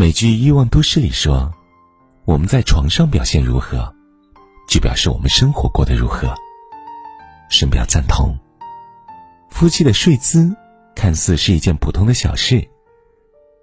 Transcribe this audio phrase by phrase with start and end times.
[0.00, 1.52] 美剧《欲望都市》里说
[2.24, 3.94] ：“我们在床上表现如何，
[4.66, 6.34] 就表示我们生活过得如何。”
[7.50, 8.34] 深表赞同。
[9.50, 10.56] 夫妻的睡姿
[10.96, 12.66] 看似是一件普通的小事，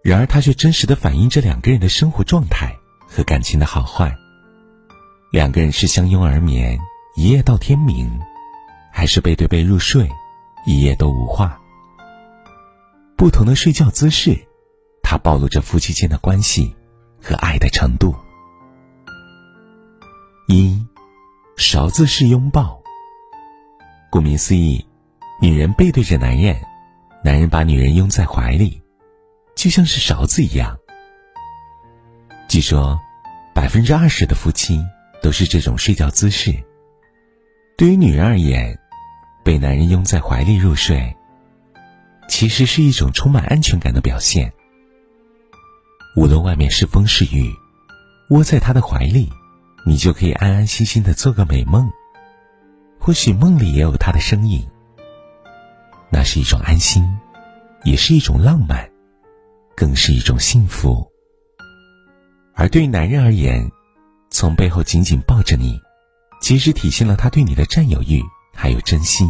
[0.03, 2.71] 然而它却真实的反映着两个人的生活状态
[3.07, 4.15] 和感情的好坏。
[5.31, 6.77] 两个人是相拥而眠，
[7.15, 8.07] 一夜到天明，
[8.91, 10.07] 还是背对背入睡，
[10.67, 11.59] 一夜都无话？
[13.17, 14.46] 不同的睡觉姿势，
[15.09, 16.75] 它暴露着夫妻间的关系
[17.21, 18.13] 和爱的程度。
[20.49, 20.85] 一，
[21.55, 22.83] 勺子式拥抱。
[24.11, 24.85] 顾名思义，
[25.41, 26.59] 女人背对着男人，
[27.23, 28.81] 男人把女人拥在怀里，
[29.55, 30.77] 就像是勺子一样。
[32.49, 32.99] 据说，
[33.55, 34.77] 百分之二十的夫妻
[35.21, 36.53] 都是这种睡觉姿势。
[37.77, 38.77] 对于女人而言，
[39.41, 41.15] 被男人拥在怀里入睡。
[42.27, 44.51] 其实是一种充满安全感的表现。
[46.17, 47.53] 无论外面是风是雨，
[48.31, 49.31] 窝在他的怀里，
[49.85, 51.87] 你就可以安安心心的做个美梦。
[52.99, 54.67] 或许梦里也有他的身影。
[56.09, 57.07] 那是一种安心，
[57.83, 58.89] 也是一种浪漫，
[59.75, 61.07] 更是一种幸福。
[62.55, 63.69] 而对于男人而言，
[64.31, 65.79] 从背后紧紧抱着你，
[66.41, 68.23] 其实体现了他对你的占有欲
[68.55, 69.29] 还有真心。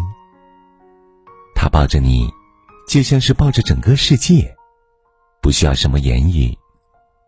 [1.53, 2.29] 他抱着你。
[2.87, 4.55] 就像是抱着整个世界，
[5.41, 6.57] 不需要什么言语，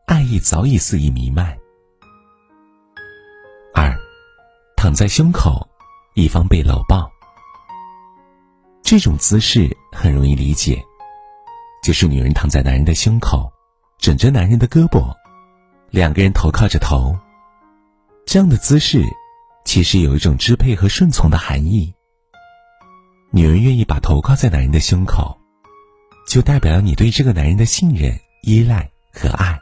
[0.09, 1.55] 爱意早已肆意弥漫。
[3.75, 3.95] 二，
[4.75, 5.69] 躺在胸口，
[6.16, 7.07] 一方被搂抱。
[8.81, 10.83] 这种姿势很容易理解，
[11.83, 13.53] 就是女人躺在男人的胸口，
[13.99, 15.16] 枕着男人的胳膊，
[15.91, 17.16] 两个人头靠着头。
[18.25, 19.03] 这样的姿势，
[19.63, 21.94] 其实有一种支配和顺从的含义。
[23.29, 25.38] 女人愿意把头靠在男人的胸口。
[26.27, 29.59] 就代表了你对这个男人的信任、依赖和爱。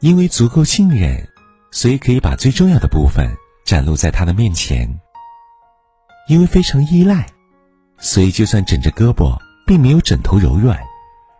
[0.00, 1.28] 因为足够信任，
[1.70, 3.28] 所以可以把最重要的部分
[3.66, 4.88] 展露在他的面前。
[6.26, 7.26] 因为非常依赖，
[7.98, 10.78] 所以就算枕着胳膊，并没有枕头柔软，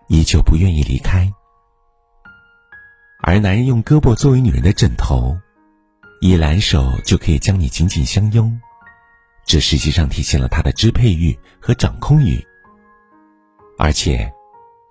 [0.09, 1.33] 依旧不愿意离开。
[3.23, 5.37] 而男人用胳膊作为女人的枕头，
[6.21, 8.61] 一揽手就可以将你紧紧相拥，
[9.47, 12.45] 这实际上体现了他的支配欲和掌控欲。
[13.79, 14.31] 而且，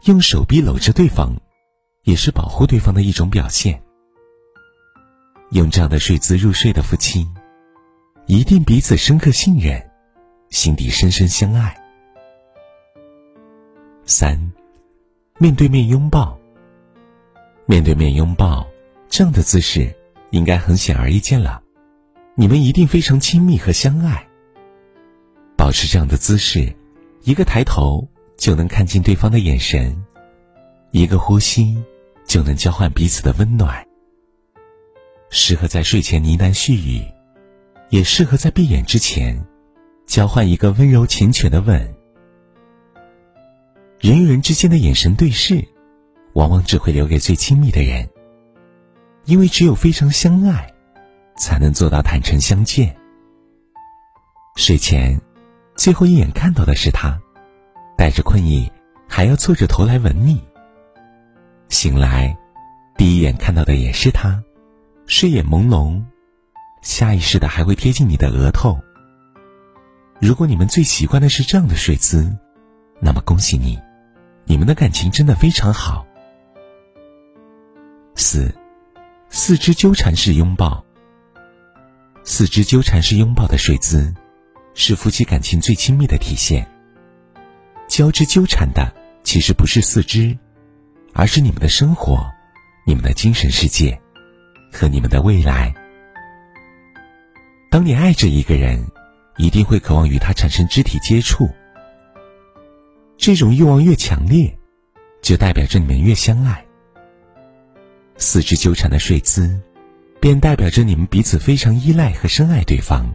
[0.05, 1.35] 用手臂搂着对方，
[2.09, 3.79] 也是保护对方的一种表现。
[5.51, 7.27] 用这样的睡姿入睡的夫妻，
[8.25, 9.79] 一定彼此深刻信任，
[10.49, 11.79] 心底深深相爱。
[14.05, 14.51] 三，
[15.37, 16.35] 面对面拥抱。
[17.67, 18.67] 面对面拥抱，
[19.07, 19.95] 这样的姿势
[20.31, 21.61] 应该很显而易见了，
[22.33, 24.27] 你们一定非常亲密和相爱。
[25.55, 26.75] 保持这样的姿势，
[27.21, 28.07] 一个抬头。
[28.37, 30.01] 就能看清对方的眼神，
[30.91, 31.83] 一个呼吸
[32.29, 33.83] 就能交换彼此的温暖。
[35.31, 37.03] 适合在睡前呢喃絮语，
[37.89, 39.43] 也适合在闭眼之前
[40.05, 41.95] 交换一个温柔缱绻的吻。
[43.99, 45.67] 人与人之间的眼神对视，
[46.33, 48.07] 往往只会留给最亲密的人，
[49.25, 50.71] 因为只有非常相爱，
[51.35, 52.95] 才能做到坦诚相见。
[54.55, 55.19] 睡前
[55.75, 57.19] 最后一眼看到的是他。
[57.97, 58.71] 带着困意，
[59.09, 60.41] 还要侧着头来吻你。
[61.81, 62.37] 醒来，
[62.97, 64.43] 第一眼看到的也是他，
[65.05, 66.03] 睡眼朦胧，
[66.81, 68.77] 下意识的还会贴近你的额头。
[70.19, 72.37] 如果你们最习惯的是这样的睡姿，
[72.99, 73.79] 那么恭喜你，
[74.43, 76.05] 你们的感情真的非常好。
[78.13, 78.53] 四，
[79.29, 80.83] 四肢纠缠式拥抱。
[82.25, 84.13] 四肢纠缠式拥抱的睡姿，
[84.73, 86.69] 是夫妻感情最亲密的体现。
[87.87, 90.37] 交织纠缠的其实不是四肢，
[91.13, 92.29] 而是你们的生活、
[92.85, 93.99] 你们的精神世界
[94.71, 95.73] 和你们的未来。
[97.69, 98.83] 当你爱着一个人，
[99.37, 101.49] 一定会渴望与他产生肢体接触。
[103.17, 104.57] 这种欲望越强烈，
[105.21, 106.65] 就代表着你们越相爱。
[108.17, 109.59] 四肢纠缠的睡姿，
[110.19, 113.05] 便代表着你们彼此非常依赖和深爱对方，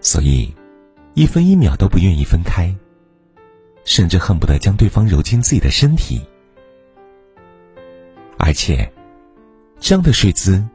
[0.00, 0.54] 所以
[1.14, 2.74] 一分一秒都不愿意分开。
[3.84, 6.20] 甚至恨不得将对方揉进自己的身体，
[8.42, 8.90] 而且，
[9.78, 10.66] 这样的睡姿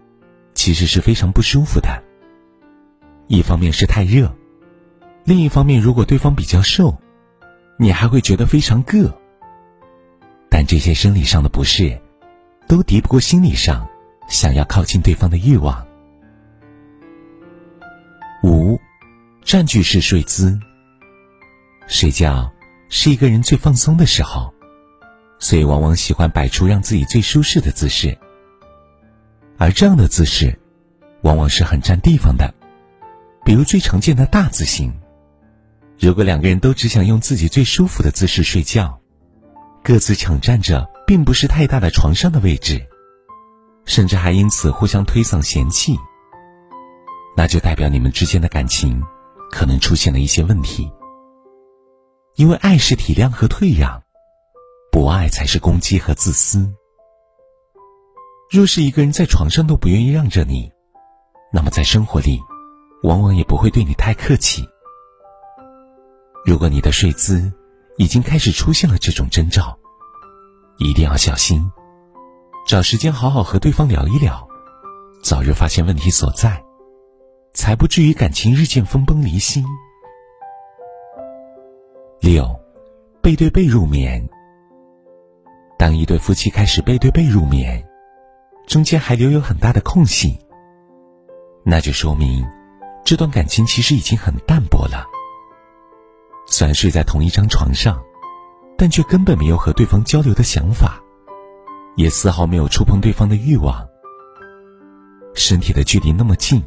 [0.54, 2.04] 其实是非常不舒服的。
[3.28, 4.34] 一方面是太热，
[5.24, 6.96] 另一方面如果对方比较瘦，
[7.80, 9.12] 你还会觉得非常硌。
[10.48, 12.00] 但这些生理上的不适，
[12.68, 13.90] 都敌不过心理上
[14.30, 15.86] 想要靠近对方的欲望。
[18.44, 18.80] 五，
[19.44, 20.58] 占据式睡姿，
[21.88, 22.52] 睡觉。
[22.88, 24.54] 是一个人最放松的时候，
[25.46, 28.18] 所以往往喜欢摆出让自己最舒适的姿势。
[29.60, 30.60] 而这样的姿势，
[31.22, 32.52] 往往是很占地方的，
[33.46, 34.92] 比如最常见的大字型。
[36.00, 39.00] 如果两个人都只想用自己最舒服的姿势睡觉，
[39.84, 42.84] 各自抢占着并不是太大的床上的位置，
[43.86, 45.96] 甚至还因此互相推搡嫌弃，
[47.38, 49.00] 那就代表你们之间的感情
[49.52, 50.92] 可能出现了一些问题。
[52.34, 54.02] 因为爱是体谅和退让，
[54.96, 56.74] 不爱才是攻击和自私。
[58.50, 60.72] 若是一个人在床上都不愿意让着你，
[61.52, 62.40] 那么在生活里，
[63.04, 64.66] 往往也不会对你太客气。
[66.46, 67.52] 如果你的睡姿
[67.98, 69.78] 已经开始出现了这种征兆，
[70.78, 71.70] 一定要小心，
[72.66, 74.48] 找时间好好和对方聊一聊，
[75.22, 76.64] 早日发现问题所在，
[77.54, 79.62] 才不至于感情日渐分崩离析。
[82.22, 82.50] 六，
[83.22, 84.26] 背对背入眠。
[85.86, 87.86] 当一对夫妻开始背对背入眠，
[88.66, 90.40] 中间还留有很大的空隙，
[91.64, 92.44] 那就说明
[93.04, 95.06] 这段感情其实已经很淡薄了。
[96.48, 98.02] 虽然睡在同一张床上，
[98.76, 101.00] 但却根本没有和对方交流的想法，
[101.96, 103.88] 也丝毫没有触碰对方的欲望。
[105.36, 106.64] 身体的距离那么近，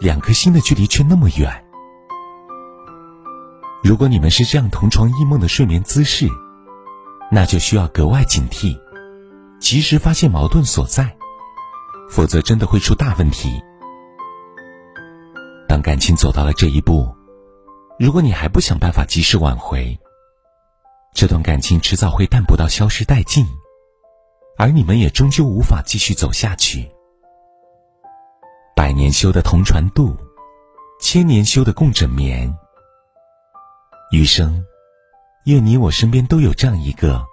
[0.00, 1.64] 两颗心的距离却那么远。
[3.84, 6.26] 如果你们是这样同床异梦的睡眠姿势，
[7.30, 8.78] 那就需要格外警惕，
[9.60, 11.16] 及时发现矛盾所在，
[12.10, 13.62] 否则真的会出大问题。
[15.68, 17.14] 当感情走到了这一步，
[17.98, 19.98] 如果你还不想办法及时挽回，
[21.14, 23.44] 这段感情迟早会淡薄到消失殆尽，
[24.56, 26.90] 而你们也终究无法继续走下去。
[28.74, 30.16] 百年修的同船渡，
[31.00, 32.56] 千年修的共枕眠。
[34.12, 34.64] 余生，
[35.48, 37.24] 愿你我身边都有这样一个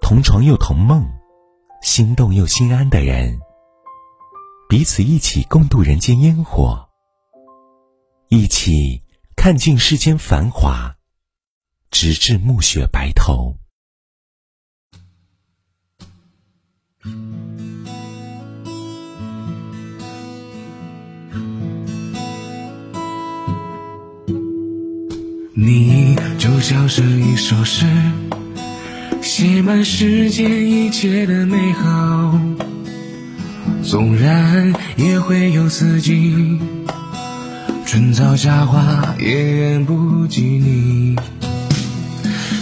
[0.00, 1.04] 同床又同梦、
[1.82, 3.40] 心动又心安的人，
[4.68, 6.88] 彼此一起共度人间烟火，
[8.28, 9.02] 一起
[9.34, 10.94] 看尽世间繁华，
[11.90, 13.56] 直至暮雪白头。
[25.56, 27.02] 你就像是
[27.34, 27.84] 一首诗，
[29.20, 32.40] 写满世间一切的美好。
[33.82, 36.60] 纵然也会有四季，
[37.84, 41.16] 春草夏花也远不及你。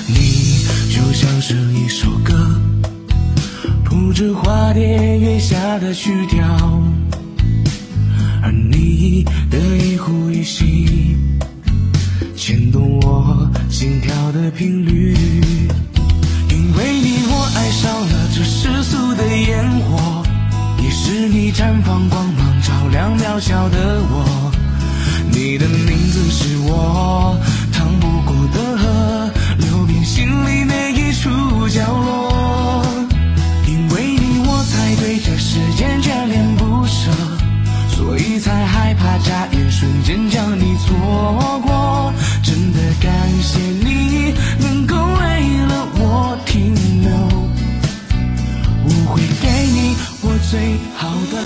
[0.06, 2.32] 你就像是一首歌，
[3.84, 6.82] 谱着花蝶月下的曲调，
[8.42, 11.14] 而你的一呼一吸。
[12.44, 15.14] 牵动我心跳的频率。
[16.50, 20.24] 因为你我爱上了这世俗的烟火
[20.82, 24.50] 也是你绽放光芒照亮渺小的我。
[25.30, 27.38] 你的名字是我
[27.72, 32.31] 趟不过的河流遍心里每一处角落。